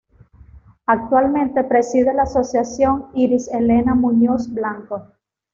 Actualmente 0.87 1.63
preside 1.63 2.11
la 2.15 2.23
asociación 2.23 3.09
Iris 3.13 3.47
Elena 3.49 3.93
Muñoz 3.93 4.51
Blanco. 4.51 5.03